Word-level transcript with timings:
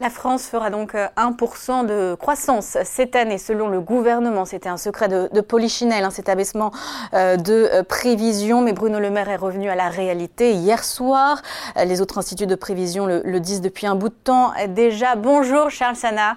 La 0.00 0.10
France 0.10 0.46
fera 0.46 0.70
donc 0.70 0.94
1% 0.94 0.96
euh, 0.96 1.82
de 1.84 2.14
croissance 2.16 2.76
cette 2.82 3.14
année 3.14 3.38
selon 3.38 3.68
le 3.68 3.80
gouvernement. 3.80 4.44
C'était 4.44 4.68
un 4.68 4.76
secret 4.76 5.06
de, 5.06 5.28
de 5.32 5.40
Polichinelle, 5.40 6.02
hein, 6.02 6.10
cet 6.10 6.28
abaissement 6.28 6.72
euh, 7.14 7.36
de 7.36 7.68
euh, 7.72 7.82
prévision. 7.84 8.60
Mais 8.60 8.72
Bruno 8.72 8.98
Le 8.98 9.10
Maire 9.10 9.28
est 9.28 9.36
revenu 9.36 9.70
à 9.70 9.76
la 9.76 9.88
réalité 9.88 10.52
hier 10.52 10.82
soir. 10.82 11.42
Les 11.76 12.00
autres 12.00 12.18
instituts 12.18 12.48
de 12.48 12.56
prévision 12.56 13.06
le, 13.06 13.38
disent 13.38 13.60
depuis 13.60 13.86
un 13.86 13.94
bout 13.94 14.08
de 14.08 14.14
temps 14.14 14.52
déjà. 14.68 15.14
Bonjour 15.14 15.70
Charles 15.70 15.96
Sana. 15.96 16.36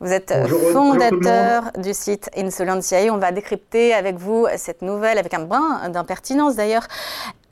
Vous 0.00 0.12
êtes 0.12 0.34
fondateur 0.72 1.70
du 1.78 1.94
site 1.94 2.28
Insolentiae. 2.36 3.10
On 3.10 3.18
va 3.18 3.32
décrypter 3.32 3.94
avec 3.94 4.16
vous 4.16 4.46
cette 4.56 4.82
nouvelle, 4.82 5.16
avec 5.16 5.32
un 5.32 5.44
brin 5.44 5.88
d'impertinence 5.88 6.56
d'ailleurs. 6.56 6.88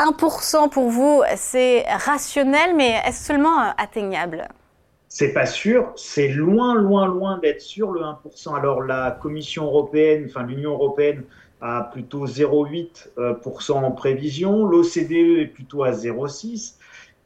1% 0.00 0.68
pour 0.68 0.90
vous, 0.90 1.22
c'est 1.36 1.86
rationnel, 1.88 2.74
mais 2.74 3.00
est-ce 3.06 3.24
seulement 3.24 3.72
atteignable? 3.78 4.48
C'est 5.12 5.32
pas 5.32 5.44
sûr, 5.44 5.92
c'est 5.96 6.28
loin, 6.28 6.76
loin, 6.76 7.06
loin 7.06 7.38
d'être 7.38 7.60
sûr 7.60 7.90
le 7.90 8.00
1%. 8.00 8.56
Alors 8.56 8.80
la 8.80 9.10
Commission 9.10 9.64
européenne, 9.64 10.26
enfin 10.28 10.44
l'Union 10.44 10.70
européenne 10.70 11.24
a 11.60 11.90
plutôt 11.92 12.26
0,8% 12.26 13.72
en 13.72 13.90
prévision, 13.90 14.64
l'OCDE 14.64 15.40
est 15.40 15.50
plutôt 15.52 15.82
à 15.82 15.90
0,6%. 15.90 16.74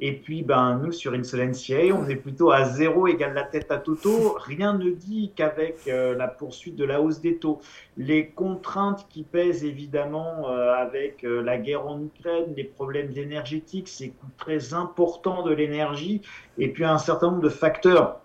Et 0.00 0.12
puis, 0.12 0.42
ben, 0.42 0.80
nous, 0.82 0.90
sur 0.90 1.12
Insolentiae, 1.12 1.92
on 1.92 2.08
est 2.08 2.16
plutôt 2.16 2.50
à 2.50 2.64
zéro 2.64 3.06
égale 3.06 3.32
la 3.32 3.44
tête 3.44 3.70
à 3.70 3.78
Toto. 3.78 4.36
Rien 4.40 4.74
ne 4.74 4.90
dit 4.90 5.32
qu'avec 5.36 5.86
euh, 5.86 6.16
la 6.16 6.26
poursuite 6.26 6.74
de 6.74 6.84
la 6.84 7.00
hausse 7.00 7.20
des 7.20 7.36
taux, 7.36 7.60
les 7.96 8.28
contraintes 8.28 9.06
qui 9.08 9.22
pèsent 9.22 9.64
évidemment 9.64 10.50
euh, 10.50 10.74
avec 10.74 11.22
euh, 11.22 11.42
la 11.42 11.58
guerre 11.58 11.86
en 11.86 12.02
Ukraine, 12.02 12.54
les 12.56 12.64
problèmes 12.64 13.16
énergétiques, 13.16 13.88
ces 13.88 14.10
coûts 14.10 14.26
très 14.36 14.74
importants 14.74 15.44
de 15.44 15.54
l'énergie, 15.54 16.22
et 16.58 16.68
puis 16.68 16.84
un 16.84 16.98
certain 16.98 17.30
nombre 17.30 17.42
de 17.42 17.48
facteurs 17.48 18.23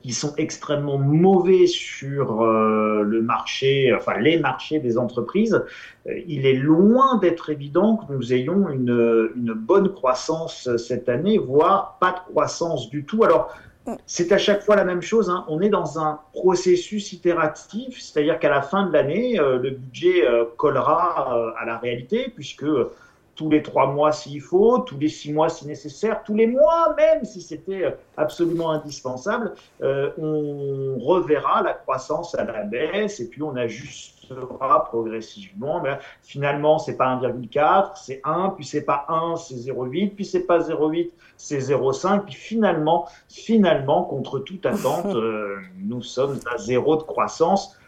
qui 0.00 0.12
sont 0.12 0.34
extrêmement 0.36 0.98
mauvais 0.98 1.66
sur 1.66 2.42
euh, 2.42 3.02
le 3.02 3.22
marché, 3.22 3.92
enfin 3.94 4.18
les 4.18 4.38
marchés 4.38 4.78
des 4.78 4.96
entreprises, 4.96 5.62
euh, 6.06 6.18
il 6.26 6.46
est 6.46 6.54
loin 6.54 7.18
d'être 7.18 7.50
évident 7.50 7.96
que 7.96 8.12
nous 8.12 8.32
ayons 8.32 8.68
une, 8.70 9.30
une, 9.36 9.52
bonne 9.52 9.92
croissance 9.92 10.74
cette 10.76 11.08
année, 11.08 11.38
voire 11.38 11.98
pas 12.00 12.12
de 12.12 12.32
croissance 12.32 12.88
du 12.88 13.04
tout. 13.04 13.22
Alors, 13.22 13.54
c'est 14.06 14.32
à 14.32 14.38
chaque 14.38 14.62
fois 14.62 14.76
la 14.76 14.84
même 14.84 15.02
chose. 15.02 15.28
Hein. 15.28 15.44
On 15.48 15.60
est 15.60 15.68
dans 15.68 15.98
un 15.98 16.20
processus 16.32 17.12
itératif, 17.12 18.00
c'est-à-dire 18.00 18.38
qu'à 18.38 18.50
la 18.50 18.62
fin 18.62 18.86
de 18.86 18.92
l'année, 18.92 19.38
euh, 19.38 19.58
le 19.58 19.70
budget 19.70 20.24
collera 20.56 21.52
à 21.58 21.64
la 21.64 21.78
réalité, 21.78 22.32
puisque 22.34 22.64
tous 23.34 23.48
les 23.48 23.62
trois 23.62 23.86
mois 23.86 24.12
s'il 24.12 24.40
faut, 24.40 24.78
tous 24.80 24.98
les 24.98 25.08
six 25.08 25.32
mois 25.32 25.48
si 25.48 25.66
nécessaire, 25.66 26.22
tous 26.24 26.34
les 26.34 26.46
mois 26.46 26.94
même 26.96 27.24
si 27.24 27.40
c'était 27.40 27.96
absolument 28.16 28.70
indispensable, 28.70 29.54
euh, 29.82 30.10
on 30.18 30.98
reverra 30.98 31.62
la 31.62 31.72
croissance 31.72 32.34
à 32.34 32.44
la 32.44 32.62
baisse 32.64 33.20
et 33.20 33.28
puis 33.28 33.42
on 33.42 33.56
ajustera 33.56 34.84
progressivement. 34.84 35.80
Mais 35.80 35.98
finalement, 36.22 36.78
c'est 36.78 36.96
pas 36.96 37.16
1,4, 37.16 37.92
c'est 37.96 38.20
1, 38.24 38.50
puis 38.50 38.64
c'est 38.64 38.84
pas 38.84 39.06
1, 39.08 39.36
c'est 39.36 39.54
0,8, 39.54 40.14
puis 40.14 40.24
c'est 40.24 40.46
pas 40.46 40.58
0,8, 40.58 41.10
c'est 41.36 41.58
0,5, 41.58 42.24
puis 42.24 42.34
finalement, 42.34 43.08
finalement, 43.28 44.04
contre 44.04 44.38
toute 44.40 44.66
attente, 44.66 45.06
euh, 45.06 45.56
nous 45.78 46.02
sommes 46.02 46.38
à 46.52 46.58
zéro 46.58 46.96
de 46.96 47.02
croissance. 47.02 47.78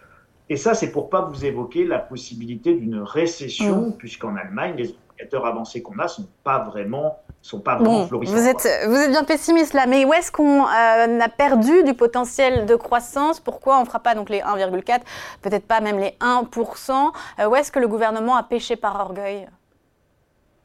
Et 0.51 0.57
ça, 0.57 0.75
c'est 0.75 0.93
pour 0.93 1.09
pas 1.09 1.23
vous 1.23 1.47
évoquer 1.47 1.87
la 1.87 1.99
possibilité 1.99 2.75
d'une 2.75 3.01
récession, 3.01 3.89
mm. 3.89 3.97
puisqu'en 3.97 4.37
Allemagne, 4.37 4.75
les 4.77 4.95
indicateurs 5.25 5.47
avancés 5.47 5.83
qu'on 5.83 5.99
a 5.99 6.09
sont 6.09 6.27
pas 6.43 6.61
vraiment 6.61 7.19
sont 7.43 7.61
pas 7.61 7.77
vraiment 7.77 8.07
florissants. 8.07 8.33
Vous 8.33 8.49
êtes, 8.49 8.67
vous 8.87 8.97
êtes 8.97 9.11
bien 9.11 9.25
pessimiste 9.25 9.75
là, 9.75 9.87
mais 9.87 10.05
où 10.07 10.15
est-ce 10.15 10.33
qu'on 10.33 10.63
euh, 10.63 11.21
a 11.21 11.29
perdu 11.29 11.83
du 11.85 11.93
potentiel 11.93 12.65
de 12.65 12.75
croissance? 12.75 13.39
Pourquoi 13.39 13.77
on 13.79 13.81
ne 13.83 13.87
fera 13.87 14.01
pas 14.01 14.15
donc 14.15 14.31
les 14.31 14.39
1,4, 14.39 15.01
peut-être 15.43 15.67
pas 15.67 15.81
même 15.81 15.99
les 15.99 16.15
1% 16.21 17.13
euh, 17.41 17.47
Où 17.47 17.57
est-ce 17.57 17.71
que 17.71 17.79
le 17.81 17.89
gouvernement 17.89 18.37
a 18.37 18.43
péché 18.43 18.77
par 18.77 18.99
orgueil? 18.99 19.47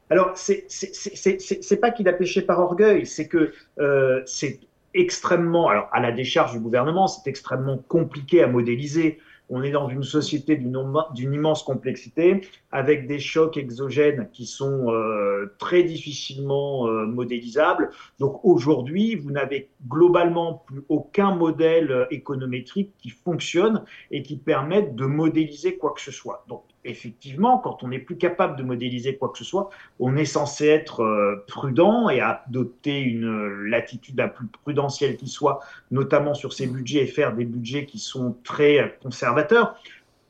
Alors, 0.10 0.32
c'est 0.36 1.82
pas 1.82 1.92
qu'il 1.92 2.08
a 2.08 2.14
péché 2.14 2.42
par 2.42 2.60
orgueil, 2.60 3.06
c'est 3.06 3.28
que 3.28 3.52
euh, 3.80 4.22
c'est 4.26 4.60
extrêmement, 4.94 5.68
alors 5.68 5.88
à 5.92 6.00
la 6.00 6.12
décharge 6.12 6.54
du 6.54 6.60
gouvernement, 6.60 7.08
c'est 7.08 7.30
extrêmement 7.30 7.78
compliqué 7.90 8.42
à 8.42 8.48
modéliser 8.48 9.20
on 9.50 9.64
est 9.64 9.72
dans 9.72 9.90
une 9.90 10.04
société 10.04 10.56
d'une 10.56 11.34
immense 11.34 11.64
complexité, 11.64 12.42
avec 12.72 13.08
des 13.08 13.20
chocs 13.20 13.58
exogènes 13.58 14.30
qui 14.32 14.46
sont 14.46 14.92
euh, 14.92 15.56
très 15.58 15.84
difficilement 15.84 16.88
euh, 16.88 17.06
modélisables. 17.06 17.90
Donc 18.20 18.40
aujourd'hui, 18.44 19.16
vous 19.16 19.32
n'avez 19.32 19.70
globalement 19.88 20.64
plus 20.68 20.84
aucun 20.88 21.34
modèle 21.34 21.92
euh, 21.92 22.06
économétrique 22.12 22.94
qui 22.98 23.10
fonctionne 23.10 23.84
et 24.12 24.22
qui 24.22 24.38
permette 24.38 24.96
de 24.96 25.06
modéliser 25.06 25.78
quoi 25.78 25.94
que 25.94 26.02
ce 26.02 26.12
soit. 26.12 26.46
Effectivement, 26.90 27.58
quand 27.58 27.84
on 27.84 27.90
n'est 27.90 28.00
plus 28.00 28.18
capable 28.18 28.58
de 28.58 28.64
modéliser 28.64 29.16
quoi 29.16 29.30
que 29.30 29.38
ce 29.38 29.44
soit, 29.44 29.70
on 30.00 30.16
est 30.16 30.26
censé 30.26 30.68
être 30.68 31.02
euh, 31.02 31.44
prudent 31.48 32.10
et 32.10 32.22
adopter 32.22 33.00
une 33.00 33.66
latitude 33.66 34.18
la 34.18 34.28
plus 34.28 34.48
prudentielle 34.48 35.18
qui 35.18 35.28
soit, 35.28 35.60
notamment 35.92 36.34
sur 36.34 36.54
ces 36.54 36.68
budgets 36.68 37.04
et 37.04 37.08
faire 37.08 37.36
des 37.36 37.46
budgets 37.46 37.86
qui 37.86 38.00
sont 38.00 38.36
très 38.44 38.98
conservateurs. 39.02 39.76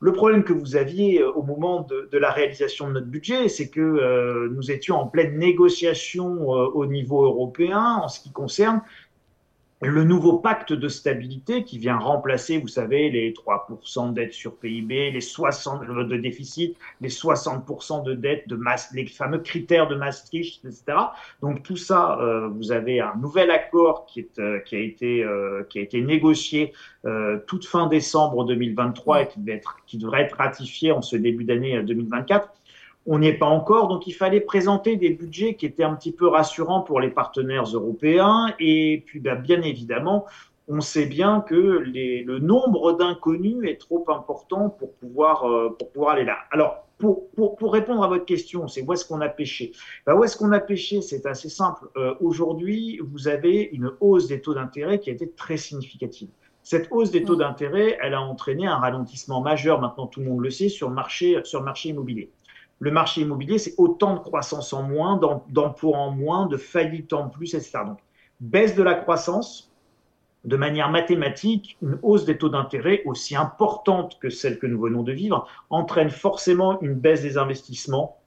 Le 0.02 0.14
problème 0.14 0.44
que 0.44 0.54
vous 0.54 0.76
aviez 0.76 1.22
euh, 1.22 1.32
au 1.32 1.44
moment 1.44 1.82
de, 1.82 2.18
la 2.18 2.32
réalisation 2.32 2.88
de 2.88 2.94
notre 2.94 3.08
budget, 3.08 3.50
c'est 3.50 3.70
que 3.70 3.82
euh, 3.82 4.50
nous 4.52 4.72
étions 4.72 4.98
en 4.98 5.08
pleine 5.08 5.38
négociation 5.38 6.48
au 6.48 6.86
niveau 6.86 7.24
européen 7.26 8.00
en 8.02 8.08
ce 8.08 8.20
qui 8.20 8.32
concerne 8.32 8.82
le 9.82 10.04
nouveau 10.04 10.40
pacte 10.40 10.74
de 10.74 10.88
stabilité 10.90 11.64
qui 11.64 11.78
vient 11.78 11.98
remplacer, 11.98 12.58
vous 12.58 12.68
savez, 12.68 13.10
les 13.10 13.32
3% 13.32 14.14
de 14.14 14.30
sur 14.32 14.58
PIB, 14.58 15.12
les 15.12 15.22
60 15.22 15.86
de 15.86 16.18
déficit, 16.18 16.78
les 17.00 17.08
60% 17.08 18.04
de 18.04 18.14
dette 18.14 18.48
de 18.50 18.60
les 18.94 19.08
fameux 19.08 19.40
critères 19.40 19.88
de 19.88 19.96
Maastricht, 19.96 20.66
etc. 20.66 20.98
Donc 21.42 21.64
tout 21.64 21.78
ça, 21.78 22.20
euh, 22.20 22.50
vous 22.50 22.74
avez 22.74 23.00
un 23.00 23.16
nouvel 23.16 23.52
accord 23.52 24.06
qui, 24.06 24.20
est, 24.20 24.40
euh, 24.40 24.60
qui, 24.60 24.76
a, 24.76 24.80
été, 24.80 25.24
euh, 25.24 25.64
qui 25.70 25.80
a 25.80 25.82
été 25.82 26.02
négocié 26.02 26.74
toute 27.48 27.66
fin 27.66 27.88
décembre 27.88 28.44
2023 28.44 29.22
et 29.22 29.28
qui, 29.88 29.98
devrait 29.98 30.24
être 30.24 30.36
ratifié 30.36 30.92
en 30.92 31.02
ce 31.02 31.16
début 31.16 31.46
d'année 31.46 31.82
2024 31.82 32.50
on 33.12 33.18
n'y 33.18 33.28
est 33.28 33.40
pas 33.40 33.48
encore, 33.48 33.88
donc 33.88 34.06
il 34.06 34.12
fallait 34.12 34.40
présenter 34.40 34.96
des 34.96 35.10
budgets 35.10 35.56
qui 35.56 35.66
étaient 35.66 35.84
un 35.84 35.96
petit 35.96 36.12
peu 36.12 36.28
rassurants 36.28 36.82
pour 36.82 37.00
les 37.00 37.10
partenaires 37.10 37.64
européens. 37.64 38.54
Et 38.60 39.04
puis, 39.04 39.20
ben, 39.20 39.34
bien 39.34 39.64
évidemment, 39.64 40.28
on 40.68 40.80
sait 40.80 41.08
bien 41.08 41.42
que 41.42 41.56
le 41.56 42.38
nombre 42.38 42.94
d'inconnus 42.94 43.68
est 43.68 43.78
trop 43.78 44.06
important 44.10 44.70
pour 44.70 44.94
pouvoir, 44.94 45.50
euh, 45.50 45.76
pour 45.80 45.90
pouvoir 45.90 46.12
aller 46.14 46.24
là. 46.24 46.38
Alors, 46.52 46.86
pour, 47.00 47.32
pour, 47.32 47.74
répondre 47.74 48.04
à 48.04 48.08
votre 48.08 48.26
question, 48.26 48.68
c'est 48.68 48.84
où 48.84 48.94
est-ce 48.94 49.06
qu'on 49.06 49.22
a 49.22 49.30
pêché? 49.30 49.72
Ben, 50.06 50.14
Où 50.14 50.24
est-ce 50.24 50.38
qu'on 50.38 50.52
a 50.52 50.60
pêché? 50.60 51.02
C'est 51.02 51.26
assez 51.26 51.50
simple. 51.50 51.88
Euh, 51.98 52.14
aujourd'hui, 52.22 53.00
vous 53.02 53.28
avez 53.28 53.70
une 53.72 53.92
hausse 54.02 54.28
des 54.28 54.40
taux 54.40 54.54
d'intérêt 54.54 55.00
qui 55.00 55.10
a 55.10 55.14
été 55.14 55.32
très 55.32 55.58
significative. 55.58 56.30
Cette 56.62 56.90
hausse 56.92 57.10
des 57.10 57.24
taux 57.24 57.38
d'intérêt, 57.38 57.98
elle 58.04 58.14
a 58.14 58.22
entraîné 58.22 58.68
un 58.68 58.78
ralentissement 58.78 59.42
majeur, 59.42 59.82
maintenant 59.82 60.06
tout 60.06 60.20
le 60.20 60.28
monde 60.28 60.42
le 60.42 60.52
sait, 60.52 60.70
sur 60.70 60.90
le 60.90 60.94
marché, 60.94 61.40
sur 61.44 61.60
le 61.60 61.66
marché 61.66 61.90
immobilier 61.90 62.30
le 62.80 62.92
marché 62.92 63.22
immobilier, 63.22 63.58
c'est 63.58 63.76
autant 63.78 64.16
de 64.16 64.20
croissance 64.20 64.74
en 64.74 64.84
moins, 64.84 65.20
d'emplois 65.50 65.98
en 65.98 66.12
moins, 66.12 66.48
de 66.48 66.58
faillites 66.58 67.14
en 67.14 67.28
plus, 67.28 67.54
etc. 67.54 67.80
Donc, 67.86 68.00
baisse 68.40 68.76
de 68.76 68.84
la 68.84 68.96
croissance, 68.96 69.72
de 70.46 70.56
manière 70.56 70.90
mathématique, 70.90 71.78
une 71.82 72.00
hausse 72.02 72.24
des 72.24 72.38
taux 72.38 72.48
d'intérêt 72.48 73.02
aussi 73.06 73.36
importante 73.36 74.18
que 74.20 74.30
celle 74.30 74.58
que 74.60 74.68
nous 74.68 74.80
venons 74.80 75.04
de 75.04 75.12
vivre 75.12 75.46
entraîne 75.70 76.10
forcément 76.10 76.80
une 76.82 76.94
baisse 76.94 77.22
des 77.22 77.38
investissements. 77.38 78.18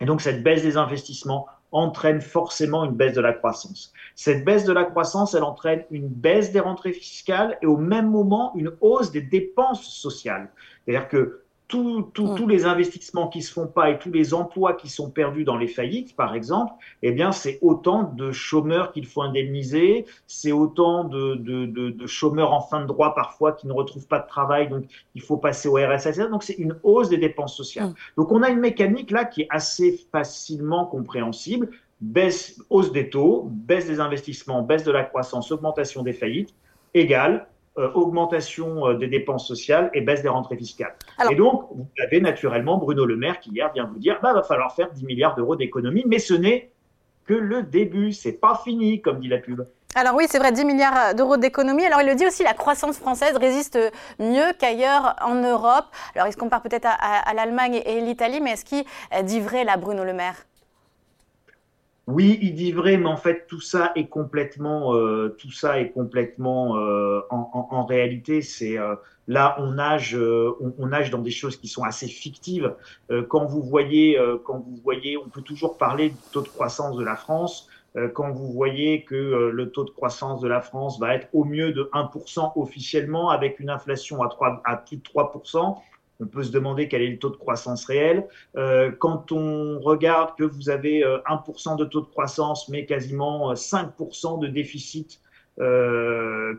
Et 0.00 0.06
donc, 0.06 0.22
cette 0.22 0.42
baisse 0.42 0.62
des 0.62 0.78
investissements 0.78 1.46
entraîne 1.70 2.22
forcément 2.22 2.86
une 2.86 2.94
baisse 2.94 3.12
de 3.12 3.20
la 3.20 3.34
croissance. 3.34 3.92
Cette 4.14 4.42
baisse 4.42 4.64
de 4.64 4.72
la 4.72 4.84
croissance, 4.84 5.34
elle 5.34 5.42
entraîne 5.42 5.84
une 5.90 6.08
baisse 6.08 6.50
des 6.50 6.60
rentrées 6.60 6.94
fiscales 6.94 7.58
et 7.60 7.66
au 7.66 7.76
même 7.76 8.08
moment 8.08 8.52
une 8.54 8.72
hausse 8.80 9.10
des 9.10 9.20
dépenses 9.20 9.86
sociales. 9.86 10.50
C'est-à-dire 10.86 11.08
que 11.08 11.42
Mm. 11.74 12.12
tous 12.14 12.46
les 12.46 12.64
investissements 12.64 13.28
qui 13.28 13.42
se 13.42 13.52
font 13.52 13.66
pas 13.66 13.90
et 13.90 13.98
tous 13.98 14.10
les 14.10 14.32
emplois 14.32 14.72
qui 14.72 14.88
sont 14.88 15.10
perdus 15.10 15.44
dans 15.44 15.58
les 15.58 15.66
faillites, 15.66 16.16
par 16.16 16.34
exemple, 16.34 16.72
eh 17.02 17.12
bien, 17.12 17.30
c'est 17.30 17.58
autant 17.60 18.04
de 18.04 18.32
chômeurs 18.32 18.90
qu'il 18.92 19.04
faut 19.04 19.20
indemniser, 19.20 20.06
c'est 20.26 20.52
autant 20.52 21.04
de, 21.04 21.34
de, 21.34 21.66
de, 21.66 21.90
de, 21.90 22.06
chômeurs 22.06 22.52
en 22.52 22.62
fin 22.62 22.80
de 22.80 22.86
droit 22.86 23.14
parfois 23.14 23.52
qui 23.52 23.66
ne 23.66 23.72
retrouvent 23.72 24.06
pas 24.06 24.18
de 24.18 24.26
travail, 24.26 24.68
donc 24.68 24.84
il 25.14 25.20
faut 25.20 25.36
passer 25.36 25.68
au 25.68 25.74
RSA. 25.74 26.28
Donc, 26.28 26.42
c'est 26.42 26.54
une 26.54 26.78
hausse 26.82 27.10
des 27.10 27.18
dépenses 27.18 27.54
sociales. 27.54 27.88
Mm. 27.88 27.94
Donc, 28.16 28.32
on 28.32 28.42
a 28.42 28.48
une 28.48 28.60
mécanique 28.60 29.10
là 29.10 29.26
qui 29.26 29.42
est 29.42 29.48
assez 29.50 30.00
facilement 30.10 30.86
compréhensible. 30.86 31.68
Baisse, 32.00 32.62
hausse 32.70 32.92
des 32.92 33.10
taux, 33.10 33.48
baisse 33.50 33.86
des 33.86 34.00
investissements, 34.00 34.62
baisse 34.62 34.84
de 34.84 34.92
la 34.92 35.04
croissance, 35.04 35.52
augmentation 35.52 36.02
des 36.02 36.12
faillites, 36.14 36.54
égale 36.94 37.46
euh, 37.78 37.92
augmentation 37.94 38.88
euh, 38.88 38.94
des 38.94 39.06
dépenses 39.06 39.46
sociales 39.46 39.90
et 39.94 40.00
baisse 40.00 40.22
des 40.22 40.28
rentrées 40.28 40.56
fiscales. 40.56 40.96
et 41.30 41.36
donc, 41.36 41.66
vous 41.70 41.86
avez 42.02 42.20
naturellement 42.20 42.76
Bruno 42.76 43.04
Le 43.04 43.16
Maire 43.16 43.38
qui 43.38 43.50
hier 43.50 43.72
vient 43.72 43.84
vous 43.84 43.98
dire, 43.98 44.18
bah, 44.20 44.32
va 44.32 44.42
falloir 44.42 44.74
faire 44.74 44.90
10 44.90 45.04
milliards 45.04 45.36
d'euros 45.36 45.54
d'économies, 45.54 46.02
mais 46.06 46.18
ce 46.18 46.34
n'est 46.34 46.72
que 47.26 47.34
le 47.34 47.62
début, 47.62 48.12
c'est 48.12 48.32
pas 48.32 48.60
fini, 48.64 49.00
comme 49.00 49.20
dit 49.20 49.28
la 49.28 49.38
pub. 49.38 49.64
Alors 49.94 50.14
oui, 50.16 50.26
c'est 50.28 50.38
vrai, 50.38 50.50
10 50.50 50.64
milliards 50.64 51.14
d'euros 51.14 51.36
d'économie. 51.36 51.84
Alors 51.84 52.00
il 52.00 52.08
le 52.08 52.16
dit 52.16 52.26
aussi, 52.26 52.42
la 52.42 52.54
croissance 52.54 52.98
française 52.98 53.36
résiste 53.36 53.78
mieux 54.18 54.52
qu'ailleurs 54.58 55.14
en 55.22 55.36
Europe. 55.36 55.86
Alors 56.14 56.26
il 56.26 56.32
se 56.32 56.36
compare 56.36 56.62
peut-être 56.62 56.86
à, 56.86 57.32
l'Allemagne 57.32 57.80
et 57.86 58.00
l'Italie, 58.00 58.40
mais 58.40 58.52
est-ce 58.52 58.64
qu'il 58.64 58.84
dit 59.24 59.40
vrai 59.40 59.64
là, 59.64 59.76
Bruno 59.76 60.04
Le 60.04 60.12
Maire? 60.12 60.36
Oui, 62.08 62.38
il 62.40 62.54
dit 62.54 62.72
vrai, 62.72 62.96
mais 62.96 63.06
en 63.06 63.18
fait, 63.18 63.46
tout 63.48 63.60
ça 63.60 63.92
est 63.94 64.06
complètement, 64.06 64.94
euh, 64.94 65.36
tout 65.38 65.50
ça 65.50 65.78
est 65.78 65.90
complètement, 65.90 66.78
euh, 66.78 67.20
en, 67.28 67.84
réalité, 67.84 68.40
c'est 68.40 68.78
euh, 68.78 68.94
là, 69.26 69.56
on 69.58 69.72
nage, 69.72 70.16
on, 70.16 70.72
on, 70.78 70.86
nage 70.86 71.10
dans 71.10 71.20
des 71.20 71.30
choses 71.30 71.58
qui 71.58 71.68
sont 71.68 71.82
assez 71.84 72.08
fictives. 72.08 72.74
quand 73.28 73.44
vous 73.44 73.62
voyez, 73.62 74.18
quand 74.44 74.58
vous 74.58 74.76
voyez, 74.82 75.18
on 75.18 75.28
peut 75.28 75.42
toujours 75.42 75.76
parler 75.76 76.08
du 76.08 76.16
taux 76.32 76.40
de 76.40 76.48
croissance 76.48 76.96
de 76.96 77.04
la 77.04 77.14
France. 77.14 77.68
quand 78.14 78.30
vous 78.30 78.52
voyez 78.52 79.02
que 79.04 79.50
le 79.52 79.70
taux 79.70 79.84
de 79.84 79.90
croissance 79.90 80.40
de 80.40 80.48
la 80.48 80.62
France 80.62 80.98
va 80.98 81.14
être 81.14 81.28
au 81.34 81.44
mieux 81.44 81.72
de 81.72 81.90
1% 81.92 82.52
officiellement, 82.56 83.28
avec 83.28 83.60
une 83.60 83.68
inflation 83.68 84.22
à, 84.22 84.28
3, 84.28 84.62
à 84.64 84.76
plus 84.78 84.96
de 84.96 85.02
3%, 85.02 85.76
on 86.20 86.26
peut 86.26 86.42
se 86.42 86.50
demander 86.50 86.88
quel 86.88 87.02
est 87.02 87.10
le 87.10 87.18
taux 87.18 87.30
de 87.30 87.36
croissance 87.36 87.84
réel. 87.84 88.26
Euh, 88.56 88.90
quand 88.98 89.30
on 89.32 89.78
regarde 89.80 90.36
que 90.36 90.44
vous 90.44 90.68
avez 90.70 91.02
1% 91.02 91.72
euh, 91.72 91.76
de 91.76 91.84
taux 91.84 92.00
de 92.00 92.06
croissance, 92.06 92.68
mais 92.68 92.86
quasiment 92.86 93.52
5% 93.52 94.36
euh, 94.36 94.46
de 94.46 94.48
déficit 94.48 95.20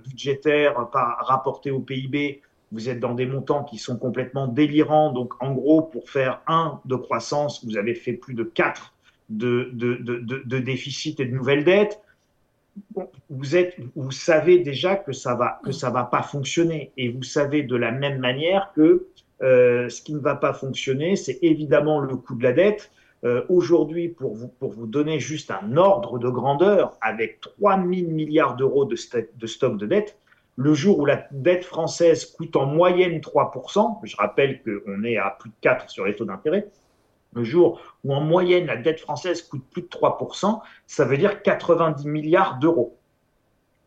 budgétaire 0.04 0.90
par, 0.92 1.26
rapporté 1.26 1.72
au 1.72 1.80
PIB, 1.80 2.42
vous 2.74 2.90
êtes 2.90 3.00
dans 3.00 3.14
des 3.14 3.26
montants 3.26 3.64
qui 3.64 3.78
sont 3.78 3.98
complètement 3.98 4.48
délirants. 4.48 5.12
Donc, 5.12 5.34
en 5.42 5.54
gros, 5.54 5.82
pour 5.82 6.10
faire 6.10 6.42
1 6.48 6.82
de 6.86 6.96
croissance, 6.96 7.64
vous 7.64 7.78
avez 7.78 7.96
fait 7.96 8.14
plus 8.14 8.34
de 8.34 8.44
4 8.44 8.94
de, 9.30 9.70
de, 9.74 9.96
de, 9.96 10.44
de 10.46 10.60
déficit 10.60 11.20
et 11.22 11.26
de 11.26 11.34
nouvelles 11.34 11.64
dettes. 11.64 12.02
Vous, 13.30 13.56
êtes, 13.56 13.76
vous 13.96 14.12
savez 14.12 14.60
déjà 14.60 14.96
que 14.96 15.12
ça 15.12 15.36
va 15.36 15.60
que 15.64 15.72
ça 15.72 15.90
va 15.90 16.04
pas 16.04 16.22
fonctionner 16.22 16.92
et 16.98 17.10
vous 17.10 17.24
savez 17.24 17.64
de 17.64 17.76
la 17.76 17.92
même 17.92 18.20
manière 18.20 18.72
que 18.74 19.08
euh, 19.42 19.90
ce 19.90 20.02
qui 20.02 20.14
ne 20.14 20.20
va 20.20 20.36
pas 20.36 20.54
fonctionner, 20.54 21.16
c'est 21.16 21.40
évidemment 21.42 22.00
le 22.00 22.16
coût 22.16 22.36
de 22.36 22.44
la 22.44 22.54
dette. 22.54 22.92
Euh, 23.24 23.44
Aujourd'hui, 23.50 24.10
pour 24.10 24.36
vous, 24.36 24.88
donner 24.88 25.20
juste 25.20 25.52
un 25.52 25.78
ordre 25.78 26.20
de 26.20 26.30
grandeur, 26.30 26.98
avec 27.02 27.42
3 27.42 27.78
000 27.78 28.10
milliards 28.10 28.56
d'euros 28.56 28.86
de, 28.86 28.96
de 29.36 29.48
stock 29.48 29.78
de 29.78 29.86
dette, 29.86 30.18
le 30.56 30.74
jour 30.74 31.00
où 31.00 31.06
la 31.06 31.26
dette 31.32 31.64
française 31.64 32.26
coûte 32.26 32.56
en 32.56 32.66
moyenne 32.66 33.20
3%, 33.20 34.00
je 34.04 34.16
rappelle 34.18 34.62
qu'on 34.62 35.04
est 35.04 35.18
à 35.18 35.36
plus 35.40 35.50
de 35.50 35.56
4 35.62 35.90
sur 35.90 36.06
les 36.06 36.16
taux 36.16 36.26
d'intérêt, 36.26 36.68
le 37.34 37.44
jour 37.44 37.80
où 38.04 38.14
en 38.14 38.22
moyenne 38.22 38.66
la 38.66 38.76
dette 38.76 39.00
française 39.00 39.42
coûte 39.42 39.64
plus 39.72 39.84
de 39.84 39.88
3%, 39.88 40.60
ça 40.88 41.06
veut 41.06 41.18
dire 41.18 41.42
90 41.44 42.08
milliards 42.08 42.60
d'euros 42.60 42.98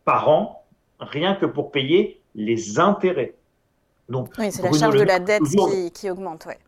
par 0.05 0.29
an, 0.29 0.65
rien 0.99 1.35
que 1.35 1.45
pour 1.45 1.71
payer 1.71 2.21
les 2.35 2.79
intérêts 2.79 3.35
oui, 4.09 4.51
c'est 4.51 4.61
la 4.61 4.71
charge 4.73 4.95
de 4.95 5.03
la 5.03 5.19
dette 5.19 5.43
qui, 5.93 6.09
augmente. 6.09 6.45
Ouais. 6.45 6.59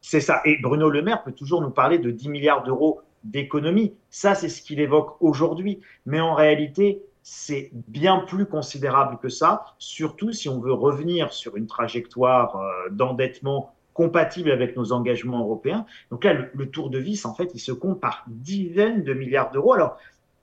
C'est 0.00 0.20
ça. 0.20 0.40
Et 0.44 0.56
Bruno 0.60 0.88
Le 0.88 1.02
Maire 1.02 1.22
peut 1.22 1.32
toujours 1.32 1.60
nous 1.60 1.70
parler 1.70 1.98
de 1.98 2.10
10 2.10 2.28
milliards 2.28 2.62
d'euros 2.62 3.02
d'économie. 3.24 3.94
Ça, 4.08 4.34
c'est 4.34 4.48
ce 4.48 4.62
qu'il 4.62 4.80
évoque 4.80 5.16
aujourd'hui. 5.20 5.80
Mais 6.06 6.20
en 6.20 6.34
réalité, 6.34 7.02
c'est 7.22 7.70
bien 7.72 8.20
plus 8.26 8.46
considérable 8.46 9.18
que 9.18 9.28
ça, 9.28 9.64
surtout 9.78 10.32
si 10.32 10.48
on 10.48 10.58
veut 10.58 10.72
revenir 10.72 11.32
sur 11.32 11.56
une 11.56 11.66
trajectoire 11.66 12.56
euh, 12.56 12.90
d'endettement 12.90 13.74
compatible 13.92 14.50
avec 14.50 14.76
nos 14.76 14.92
engagements 14.92 15.40
européens. 15.40 15.84
Donc 16.10 16.24
là, 16.24 16.32
le, 16.32 16.50
le, 16.54 16.70
tour 16.70 16.88
de 16.88 16.98
vis, 16.98 17.26
en 17.26 17.34
fait, 17.34 17.50
il 17.54 17.60
se 17.60 17.72
compte 17.72 18.00
par 18.00 18.24
dizaines 18.28 19.04
de 19.04 19.12
milliards 19.12 19.50
d'euros. 19.50 19.74
Alors, 19.74 19.98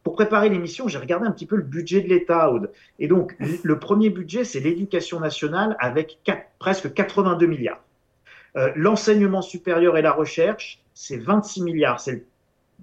pour 0.07 0.15
préparer 0.15 0.47
l'émission, 0.47 0.87
j'ai 0.87 0.99
regardé 0.99 1.27
un 1.27 1.31
petit 1.31 1.45
peu 1.45 1.57
le 1.57 1.63
budget 1.63 1.99
de 1.99 2.07
l'État, 2.07 2.49
Et 2.97 3.09
donc, 3.09 3.35
le 3.39 3.77
premier 3.77 4.09
budget, 4.09 4.45
c'est 4.45 4.61
l'éducation 4.61 5.19
nationale 5.19 5.75
avec 5.81 6.19
presque 6.59 6.93
82 6.93 7.45
milliards. 7.45 7.83
Euh, 8.55 8.71
l'enseignement 8.77 9.41
supérieur 9.41 9.97
et 9.97 10.01
la 10.01 10.13
recherche, 10.13 10.79
c'est 10.93 11.17
26 11.17 11.61
milliards. 11.63 11.99
C'est 11.99 12.23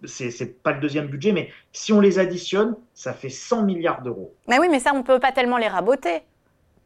c'est 0.04 0.62
pas 0.62 0.72
le 0.72 0.80
deuxième 0.80 1.06
budget, 1.06 1.32
mais 1.32 1.48
si 1.72 1.94
on 1.94 2.00
les 2.00 2.18
additionne, 2.18 2.76
ça 2.92 3.14
fait 3.14 3.30
100 3.30 3.62
milliards 3.62 4.02
d'euros. 4.02 4.34
Mais 4.46 4.58
oui, 4.58 4.66
mais 4.70 4.80
ça, 4.80 4.92
on 4.94 5.02
peut 5.02 5.18
pas 5.18 5.32
tellement 5.32 5.56
les 5.56 5.68
raboter. 5.68 6.24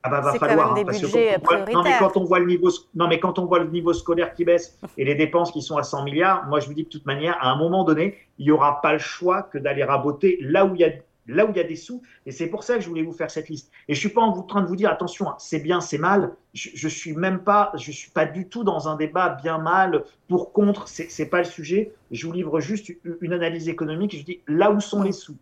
Ah 0.02 0.10
bah, 0.10 0.20
va 0.20 0.34
falloir. 0.34 0.68
Quand 0.68 0.74
même 0.74 0.84
des 0.84 0.90
budgets 0.92 1.38
non, 1.72 1.82
mais 1.82 1.92
quand 1.98 2.16
on 2.16 2.24
voit 2.24 2.38
le 2.38 2.46
niveau, 2.46 2.70
non, 2.94 3.08
mais 3.08 3.18
quand 3.18 3.38
on 3.38 3.46
voit 3.46 3.58
le 3.58 3.68
niveau 3.68 3.92
scolaire 3.92 4.32
qui 4.34 4.44
baisse 4.44 4.78
et 4.96 5.04
les 5.04 5.14
dépenses 5.14 5.50
qui 5.50 5.62
sont 5.62 5.76
à 5.76 5.82
100 5.82 6.04
milliards, 6.04 6.46
moi 6.46 6.60
je 6.60 6.66
vous 6.66 6.74
dis 6.74 6.84
de 6.84 6.88
toute 6.88 7.06
manière, 7.06 7.36
à 7.40 7.50
un 7.50 7.56
moment 7.56 7.84
donné, 7.84 8.16
il 8.38 8.46
n'y 8.46 8.52
aura 8.52 8.80
pas 8.80 8.92
le 8.92 8.98
choix 8.98 9.42
que 9.42 9.58
d'aller 9.58 9.84
raboter 9.84 10.38
là 10.40 10.64
où 10.64 10.74
il 10.74 10.80
y 10.80 10.84
a 10.84 10.90
là 11.28 11.44
où 11.44 11.50
il 11.50 11.56
y 11.56 11.60
a 11.60 11.64
des 11.64 11.76
sous. 11.76 12.02
Et 12.26 12.32
c'est 12.32 12.46
pour 12.46 12.62
ça 12.62 12.76
que 12.76 12.80
je 12.80 12.88
voulais 12.88 13.02
vous 13.02 13.12
faire 13.12 13.30
cette 13.30 13.48
liste. 13.50 13.70
Et 13.86 13.94
je 13.94 14.00
suis 14.00 14.08
pas 14.08 14.22
en 14.22 14.42
train 14.42 14.62
de 14.62 14.66
vous 14.66 14.76
dire 14.76 14.90
attention, 14.90 15.28
hein, 15.28 15.36
c'est 15.38 15.60
bien, 15.60 15.80
c'est 15.80 15.98
mal. 15.98 16.32
Je, 16.54 16.70
je 16.74 16.88
suis 16.88 17.12
même 17.12 17.40
pas, 17.40 17.70
je 17.76 17.92
suis 17.92 18.10
pas 18.10 18.24
du 18.24 18.48
tout 18.48 18.64
dans 18.64 18.88
un 18.88 18.96
débat 18.96 19.28
bien 19.42 19.58
mal 19.58 20.04
pour 20.28 20.52
contre. 20.52 20.88
C'est 20.88 21.10
c'est 21.10 21.26
pas 21.26 21.38
le 21.38 21.44
sujet. 21.44 21.92
Je 22.10 22.26
vous 22.26 22.32
livre 22.32 22.60
juste 22.60 22.92
une 23.20 23.32
analyse 23.32 23.68
économique. 23.68 24.16
Je 24.16 24.24
dis 24.24 24.40
là 24.46 24.70
où 24.70 24.80
sont 24.80 25.02
les 25.02 25.12
sous. 25.12 25.36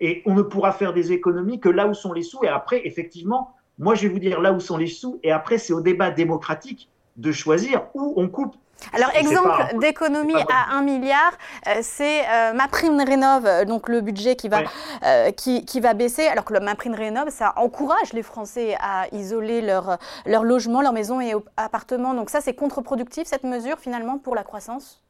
Et 0.00 0.22
on 0.26 0.34
ne 0.34 0.42
pourra 0.42 0.72
faire 0.72 0.92
des 0.92 1.12
économies 1.12 1.60
que 1.60 1.68
là 1.68 1.86
où 1.86 1.94
sont 1.94 2.12
les 2.12 2.22
sous. 2.22 2.44
Et 2.44 2.48
après, 2.48 2.86
effectivement, 2.86 3.54
moi, 3.78 3.94
je 3.94 4.02
vais 4.02 4.08
vous 4.08 4.18
dire 4.18 4.40
là 4.40 4.52
où 4.52 4.60
sont 4.60 4.76
les 4.76 4.88
sous, 4.88 5.20
et 5.22 5.30
après, 5.30 5.58
c'est 5.58 5.72
au 5.72 5.80
débat 5.80 6.10
démocratique 6.10 6.88
de 7.16 7.32
choisir 7.32 7.86
où 7.94 8.14
on 8.16 8.28
coupe. 8.28 8.56
Alors, 8.92 9.10
exemple 9.14 9.78
d'économie 9.80 10.40
à 10.50 10.76
1 10.76 10.82
milliard, 10.82 11.32
euh, 11.66 11.78
c'est 11.82 12.20
euh, 12.28 12.52
ma 12.52 12.68
prime 12.68 13.00
rénov, 13.00 13.44
euh, 13.44 13.64
donc 13.64 13.88
le 13.88 14.00
budget 14.00 14.36
qui 14.36 14.48
va, 14.48 14.62
qui, 15.32 15.64
qui, 15.64 15.80
va 15.80 15.94
baisser. 15.94 16.26
Alors 16.26 16.44
que 16.44 16.54
le, 16.54 16.60
ma 16.60 16.74
prime 16.74 16.94
rénov, 16.94 17.30
ça 17.30 17.54
encourage 17.56 18.12
les 18.12 18.22
Français 18.22 18.76
à 18.80 19.06
isoler 19.12 19.62
leur, 19.62 19.98
leur 20.26 20.44
logement, 20.44 20.80
leur 20.80 20.92
maison 20.92 21.20
et 21.20 21.34
appartement. 21.56 22.14
Donc 22.14 22.30
ça, 22.30 22.40
c'est 22.40 22.54
contre-productif, 22.54 23.26
cette 23.26 23.44
mesure, 23.44 23.78
finalement, 23.78 24.18
pour 24.18 24.34
la 24.34 24.44
croissance? 24.44 25.02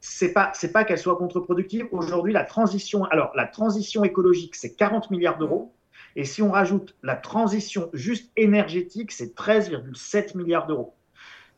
C'est 0.00 0.32
pas 0.32 0.52
c'est 0.54 0.72
pas 0.72 0.84
qu'elle 0.84 0.98
soit 0.98 1.16
contre-productive. 1.16 1.86
Aujourd'hui, 1.90 2.32
la 2.32 2.44
transition, 2.44 3.04
alors 3.04 3.32
la 3.34 3.46
transition 3.46 4.04
écologique, 4.04 4.54
c'est 4.54 4.74
40 4.74 5.10
milliards 5.10 5.38
d'euros. 5.38 5.72
Et 6.16 6.24
si 6.24 6.42
on 6.42 6.50
rajoute 6.50 6.96
la 7.02 7.14
transition 7.14 7.90
juste 7.92 8.32
énergétique, 8.36 9.12
c'est 9.12 9.36
13,7 9.36 10.36
milliards 10.36 10.66
d'euros. 10.66 10.94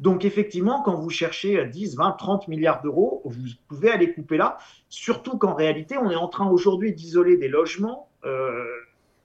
Donc 0.01 0.25
effectivement, 0.25 0.83
quand 0.83 0.97
vous 0.97 1.11
cherchez 1.11 1.65
10, 1.65 1.97
20, 1.97 2.13
30 2.13 2.49
milliards 2.49 2.83
d'euros, 2.83 3.23
vous 3.25 3.37
pouvez 3.69 3.91
aller 3.91 4.13
couper 4.13 4.37
là, 4.37 4.59
surtout 4.89 5.39
qu'en 5.39 5.55
réalité, 5.55 5.97
on 5.97 6.11
est 6.11 6.17
en 6.17 6.29
train 6.29 6.49
aujourd'hui 6.49 6.93
d'isoler 6.93 7.37
des 7.37 7.49
logements 7.49 8.09
euh, 8.25 8.65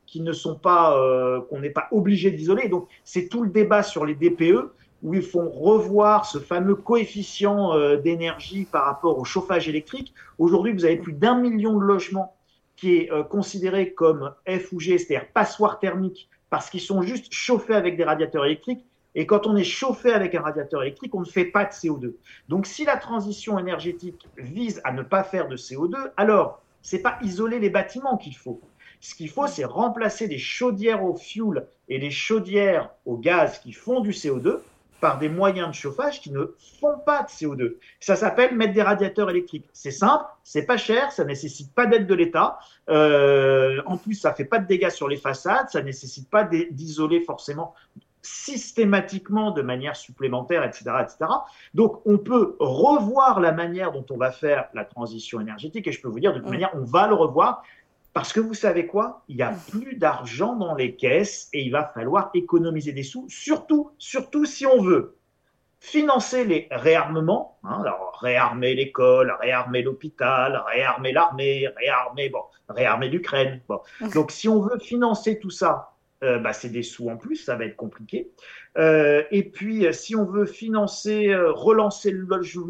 qui 0.06 0.22
ne 0.22 0.34
sont 0.34 0.56
pas, 0.56 0.98
euh, 1.00 1.42
qu'on 1.42 1.60
n'est 1.60 1.72
pas 1.72 1.88
obligé 1.92 2.32
d'isoler. 2.32 2.70
Donc 2.70 2.88
c'est 3.04 3.28
tout 3.28 3.44
le 3.44 3.50
débat 3.50 3.82
sur 3.82 4.06
les 4.06 4.16
DPE 4.16 4.72
où 5.02 5.14
ils 5.14 5.24
font 5.24 5.50
revoir 5.50 6.26
ce 6.26 6.38
fameux 6.38 6.76
coefficient 6.76 7.74
euh, 7.74 7.98
d'énergie 7.98 8.66
par 8.66 8.86
rapport 8.86 9.18
au 9.18 9.26
chauffage 9.26 9.68
électrique. 9.68 10.14
Aujourd'hui, 10.38 10.74
vous 10.74 10.86
avez 10.86 10.98
plus 10.98 11.14
d'un 11.14 11.40
million 11.40 11.78
de 11.78 11.84
logements 11.84 12.36
qui 12.76 12.98
est 12.98 13.12
euh, 13.12 13.24
considéré 13.24 13.94
comme 13.94 14.34
F 14.48 14.72
ou 14.72 14.80
G, 14.80 14.98
c'est-à-dire 14.98 15.28
passoire 15.34 15.80
thermique, 15.80 16.30
parce 16.50 16.70
qu'ils 16.70 16.82
sont 16.82 17.02
juste 17.02 17.34
chauffés 17.34 17.76
avec 17.76 17.98
des 17.98 18.04
radiateurs 18.04 18.46
électriques. 18.46 18.86
Et 19.16 19.26
quand 19.28 19.46
on 19.46 19.56
est 19.56 19.64
chauffé 19.64 20.12
avec 20.12 20.34
un 20.34 20.42
radiateur 20.42 20.82
électrique, 20.82 21.14
on 21.14 21.22
ne 21.22 21.26
fait 21.26 21.46
pas 21.46 21.66
de 21.66 21.70
CO2. 21.70 22.14
Donc 22.50 22.66
si 22.66 22.84
la 22.84 22.98
transition 22.98 23.60
énergétique 23.60 24.28
vise 24.38 24.82
à 24.84 24.92
ne 24.92 25.04
pas 25.04 25.24
faire 25.24 25.48
de 25.48 25.56
CO2, 25.56 25.96
alors 26.18 26.62
c'est 26.82 27.02
pas 27.02 27.18
isoler 27.22 27.60
les 27.60 27.70
bâtiments 27.70 28.18
qu'il 28.18 28.36
faut. 28.36 28.60
Ce 29.00 29.16
qu'il 29.16 29.30
faut, 29.30 29.48
c'est 29.48 29.66
remplacer 29.66 30.28
les 30.28 30.38
chaudières 30.38 31.04
au 31.04 31.16
fioul 31.16 31.68
et 31.90 31.98
les 31.98 32.12
chaudières 32.12 32.90
au 33.06 33.18
gaz 33.18 33.60
qui 33.60 33.74
font 33.74 34.00
du 34.00 34.12
CO2 34.12 34.60
par 35.04 35.18
des 35.20 35.28
moyens 35.28 35.68
de 35.68 35.74
chauffage 35.74 36.22
qui 36.22 36.32
ne 36.32 36.56
font 36.80 36.98
pas 37.06 37.24
de 37.24 37.28
CO2. 37.28 37.76
Ça 38.00 38.16
s'appelle 38.16 38.56
mettre 38.56 38.72
des 38.72 38.82
radiateurs 38.82 39.30
électriques. 39.30 39.68
C'est 39.74 39.92
simple, 39.92 40.24
c'est 40.46 40.66
pas 40.66 40.78
cher, 40.78 41.12
ça 41.12 41.26
nécessite 41.26 41.76
pas 41.76 41.88
d'aide 41.88 42.08
de 42.08 42.16
l'État. 42.16 42.58
Euh, 42.90 43.82
en 43.86 43.98
plus, 43.98 44.14
ça 44.14 44.34
fait 44.34 44.46
pas 44.46 44.60
de 44.60 44.66
dégâts 44.66 44.92
sur 44.92 45.10
les 45.10 45.18
façades, 45.18 45.68
ça 45.68 45.82
nécessite 45.82 46.30
pas 46.30 46.46
d'isoler 46.46 47.20
forcément 47.20 47.74
systématiquement 48.22 49.52
de 49.52 49.62
manière 49.62 49.98
supplémentaire, 49.98 50.64
etc., 50.64 50.86
etc. 51.02 51.30
Donc, 51.74 52.00
on 52.06 52.18
peut 52.18 52.56
revoir 52.62 53.42
la 53.42 53.52
manière 53.52 53.92
dont 53.92 54.06
on 54.10 54.16
va 54.16 54.32
faire 54.32 54.70
la 54.74 54.86
transition 54.86 55.42
énergétique, 55.42 55.86
et 55.86 55.92
je 55.92 56.02
peux 56.02 56.08
vous 56.08 56.22
dire, 56.22 56.32
de 56.34 56.40
toute 56.40 56.50
manière, 56.50 56.72
on 56.76 56.86
va 56.86 57.08
le 57.08 57.16
revoir. 57.16 57.64
Parce 58.14 58.32
que 58.32 58.40
vous 58.40 58.54
savez 58.54 58.86
quoi? 58.86 59.24
Il 59.28 59.38
n'y 59.38 59.42
a 59.42 59.54
plus 59.72 59.96
d'argent 59.96 60.56
dans 60.56 60.76
les 60.76 60.96
caisses 60.96 61.50
et 61.52 61.62
il 61.64 61.72
va 61.72 61.84
falloir 61.84 62.30
économiser 62.36 62.92
des 62.92 63.04
sous, 63.04 63.26
surtout, 63.28 63.92
surtout 63.98 64.46
si 64.46 64.68
on 64.68 64.82
veut 64.82 65.18
financer 65.80 66.46
les 66.46 66.68
réarmements, 66.72 67.58
hein, 67.64 67.82
alors 67.82 68.18
réarmer 68.22 68.74
l'école, 68.74 69.36
réarmer 69.42 69.82
l'hôpital, 69.82 70.64
réarmer 70.68 71.12
l'armée, 71.12 71.68
réarmer, 71.76 72.30
bon, 72.30 72.44
réarmer 72.70 73.10
l'Ukraine. 73.10 73.62
Bon. 73.68 73.82
Donc 74.14 74.32
si 74.32 74.48
on 74.48 74.62
veut 74.62 74.80
financer 74.80 75.40
tout 75.40 75.50
ça, 75.50 75.90
euh, 76.24 76.40
bah, 76.40 76.54
c'est 76.54 76.70
des 76.70 76.84
sous 76.84 77.10
en 77.10 77.18
plus, 77.18 77.36
ça 77.36 77.56
va 77.56 77.66
être 77.66 77.76
compliqué. 77.76 78.32
Euh, 78.78 79.24
et 79.32 79.44
puis 79.44 79.86
si 79.94 80.16
on 80.16 80.24
veut 80.24 80.46
financer, 80.46 81.30
euh, 81.30 81.52
relancer 81.52 82.12
le, 82.12 82.28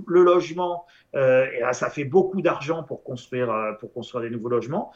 le 0.07 0.23
logement, 0.23 0.85
et 1.15 1.61
ça 1.73 1.91
fait 1.91 2.05
beaucoup 2.05 2.41
d'argent 2.41 2.81
pour 2.81 3.03
construire, 3.03 3.77
pour 3.79 3.93
construire 3.93 4.23
des 4.23 4.31
nouveaux 4.31 4.49
logements. 4.49 4.91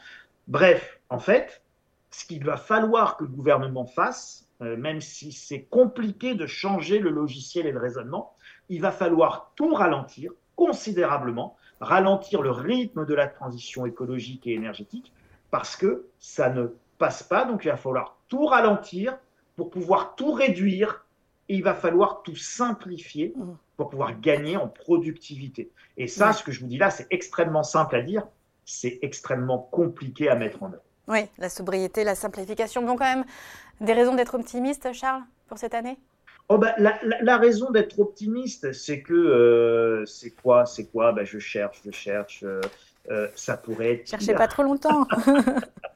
Bref, 0.48 0.98
en 1.10 1.18
fait, 1.18 1.62
ce 2.10 2.24
qu'il 2.24 2.42
va 2.42 2.56
falloir 2.56 3.18
que 3.18 3.24
le 3.24 3.30
gouvernement 3.30 3.84
fasse, 3.84 4.48
euh, 4.62 4.78
même 4.78 5.02
si 5.02 5.30
c'est 5.30 5.64
compliqué 5.64 6.34
de 6.34 6.46
changer 6.46 6.98
le 7.00 7.10
logiciel 7.10 7.66
et 7.66 7.70
le 7.70 7.78
raisonnement, 7.78 8.34
il 8.70 8.80
va 8.80 8.90
falloir 8.90 9.52
tout 9.56 9.74
ralentir 9.74 10.32
considérablement, 10.56 11.54
ralentir 11.80 12.40
le 12.40 12.50
rythme 12.50 13.04
de 13.04 13.14
la 13.14 13.28
transition 13.28 13.84
écologique 13.84 14.46
et 14.46 14.54
énergétique, 14.54 15.12
parce 15.50 15.76
que 15.76 16.06
ça 16.18 16.48
ne 16.48 16.68
passe 16.96 17.22
pas, 17.22 17.44
donc 17.44 17.64
il 17.64 17.68
va 17.68 17.76
falloir 17.76 18.16
tout 18.28 18.46
ralentir 18.46 19.18
pour 19.54 19.68
pouvoir 19.68 20.16
tout 20.16 20.32
réduire, 20.32 21.04
et 21.50 21.56
il 21.56 21.62
va 21.62 21.74
falloir 21.74 22.22
tout 22.22 22.36
simplifier 22.36 23.34
mmh. 23.36 23.52
pour 23.76 23.90
pouvoir 23.90 24.18
gagner 24.18 24.56
en 24.56 24.68
productivité. 24.68 25.70
Et 25.96 26.06
ça, 26.06 26.32
ce 26.32 26.42
que 26.42 26.52
je 26.52 26.60
vous 26.60 26.66
dis 26.66 26.78
là, 26.78 26.90
c'est 26.90 27.06
extrêmement 27.10 27.62
simple 27.62 27.96
à 27.96 28.02
dire, 28.02 28.26
c'est 28.68 28.98
extrêmement 29.02 29.58
compliqué 29.58 30.28
à 30.28 30.34
mettre 30.34 30.62
en 30.62 30.68
œuvre. 30.68 30.82
Oui, 31.08 31.20
la 31.38 31.48
sobriété, 31.48 32.04
la 32.04 32.14
simplification. 32.14 32.82
Bon, 32.82 32.96
quand 32.96 33.16
même, 33.16 33.24
des 33.80 33.94
raisons 33.94 34.14
d'être 34.14 34.34
optimiste, 34.34 34.92
Charles, 34.92 35.22
pour 35.48 35.58
cette 35.58 35.74
année? 35.74 35.98
Oh 36.50 36.58
bah, 36.58 36.74
la, 36.78 37.36
raison 37.36 37.70
d'être 37.70 37.98
optimiste, 37.98 38.72
c'est 38.72 39.02
que 39.02 39.14
euh, 39.14 40.06
c'est 40.06 40.30
quoi 40.30 40.64
C'est 40.64 40.86
quoi? 40.86 41.12
Bah, 41.12 41.24
Je 41.24 41.38
cherche, 41.38 41.80
je 41.84 41.90
cherche. 41.90 42.42
Euh, 42.42 42.60
euh, 43.10 43.28
ça 43.34 43.56
pourrait 43.56 43.94
être. 43.94 44.08
Cherchez 44.08 44.34
pas 44.34 44.48
trop 44.48 44.62
longtemps. 44.62 45.06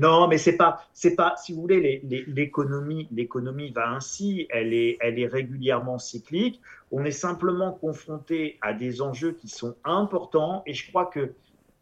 non, 0.00 0.28
mais 0.28 0.38
c'est 0.38 0.56
pas, 0.56 0.82
c'est 0.94 1.14
pas. 1.14 1.34
Si 1.36 1.52
vous 1.52 1.60
voulez, 1.60 2.02
l'économie, 2.26 3.06
l'économie 3.12 3.70
va 3.70 3.90
ainsi. 3.90 4.46
Elle 4.50 4.72
est, 4.72 4.96
elle 5.00 5.18
est 5.18 5.26
régulièrement 5.26 5.98
cyclique. 5.98 6.60
On 6.90 7.04
est 7.04 7.10
simplement 7.10 7.72
confronté 7.72 8.58
à 8.62 8.72
des 8.72 9.02
enjeux 9.02 9.32
qui 9.32 9.48
sont 9.48 9.76
importants, 9.84 10.62
et 10.66 10.74
je 10.74 10.88
crois 10.88 11.06
que 11.06 11.32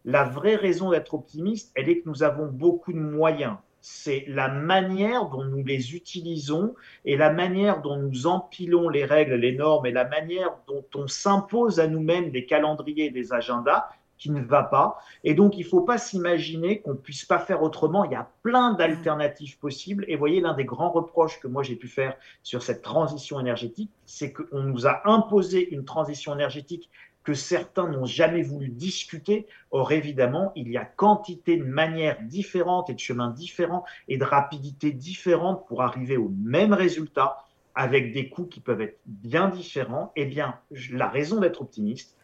la 0.04 0.24
vraie 0.24 0.56
raison 0.56 0.90
d'être 0.90 1.14
optimiste, 1.14 1.70
elle 1.74 1.88
est 1.88 2.00
que 2.00 2.08
nous 2.08 2.22
avons 2.22 2.46
beaucoup 2.46 2.92
de 2.92 2.98
moyens. 2.98 3.56
C'est 3.80 4.24
la 4.26 4.48
manière 4.48 5.26
dont 5.26 5.44
nous 5.44 5.64
les 5.64 5.94
utilisons 5.94 6.74
et 7.04 7.16
la 7.16 7.32
manière 7.32 7.80
dont 7.80 7.96
nous 7.96 8.26
empilons 8.26 8.88
les 8.88 9.04
règles, 9.04 9.34
les 9.34 9.54
normes 9.54 9.86
et 9.86 9.92
la 9.92 10.04
manière 10.04 10.50
dont 10.66 10.84
on 10.94 11.06
s'impose 11.06 11.78
à 11.78 11.86
nous-mêmes 11.86 12.30
des 12.30 12.44
calendriers, 12.44 13.10
des 13.10 13.32
agendas 13.32 13.88
qui 14.18 14.30
ne 14.30 14.40
va 14.40 14.62
pas. 14.62 14.98
Et 15.24 15.34
donc, 15.34 15.56
il 15.56 15.64
ne 15.64 15.68
faut 15.68 15.80
pas 15.80 15.98
s'imaginer 15.98 16.80
qu'on 16.80 16.92
ne 16.92 16.96
puisse 16.96 17.24
pas 17.24 17.38
faire 17.38 17.62
autrement. 17.62 18.04
Il 18.04 18.12
y 18.12 18.16
a 18.16 18.30
plein 18.42 18.74
d'alternatives 18.74 19.58
possibles. 19.58 20.04
Et 20.08 20.16
voyez, 20.16 20.40
l'un 20.40 20.54
des 20.54 20.64
grands 20.64 20.90
reproches 20.90 21.40
que 21.40 21.48
moi 21.48 21.62
j'ai 21.62 21.76
pu 21.76 21.88
faire 21.88 22.16
sur 22.42 22.62
cette 22.62 22.82
transition 22.82 23.40
énergétique, 23.40 23.90
c'est 24.06 24.32
qu'on 24.32 24.62
nous 24.62 24.86
a 24.86 25.08
imposé 25.08 25.72
une 25.72 25.84
transition 25.84 26.34
énergétique 26.34 26.90
que 27.24 27.34
certains 27.34 27.88
n'ont 27.88 28.06
jamais 28.06 28.42
voulu 28.42 28.68
discuter. 28.68 29.46
Or, 29.70 29.92
évidemment, 29.92 30.50
il 30.56 30.70
y 30.70 30.78
a 30.78 30.84
quantité 30.86 31.58
de 31.58 31.64
manières 31.64 32.18
différentes 32.22 32.88
et 32.88 32.94
de 32.94 32.98
chemins 32.98 33.30
différents 33.30 33.84
et 34.08 34.16
de 34.16 34.24
rapidités 34.24 34.92
différentes 34.92 35.66
pour 35.66 35.82
arriver 35.82 36.16
au 36.16 36.30
même 36.42 36.72
résultat 36.72 37.36
avec 37.74 38.12
des 38.14 38.30
coûts 38.30 38.46
qui 38.46 38.60
peuvent 38.60 38.80
être 38.80 38.98
bien 39.04 39.48
différents. 39.48 40.10
Eh 40.16 40.24
bien, 40.24 40.58
la 40.90 41.06
raison 41.06 41.38
d'être 41.38 41.60
optimiste, 41.60 42.16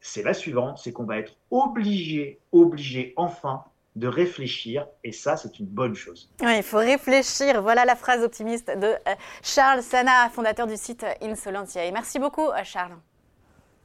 c'est 0.00 0.22
la 0.22 0.34
suivante, 0.34 0.78
c'est 0.82 0.92
qu'on 0.92 1.04
va 1.04 1.18
être 1.18 1.36
obligé, 1.50 2.40
obligé 2.52 3.12
enfin 3.16 3.64
de 3.96 4.06
réfléchir, 4.06 4.86
et 5.02 5.12
ça, 5.12 5.36
c'est 5.36 5.58
une 5.58 5.66
bonne 5.66 5.94
chose. 5.94 6.30
Oui, 6.40 6.58
il 6.58 6.62
faut 6.62 6.78
réfléchir. 6.78 7.60
Voilà 7.60 7.84
la 7.84 7.96
phrase 7.96 8.22
optimiste 8.22 8.68
de 8.68 8.86
euh, 8.86 9.14
Charles 9.42 9.82
Sana, 9.82 10.28
fondateur 10.30 10.66
du 10.66 10.76
site 10.76 11.04
Insolentia. 11.20 11.84
Et 11.84 11.90
merci 11.90 12.18
beaucoup, 12.18 12.48
euh, 12.48 12.64
Charles. 12.64 12.96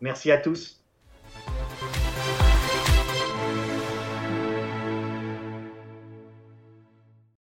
Merci 0.02 0.32
à 0.32 0.38
tous. 0.38 0.85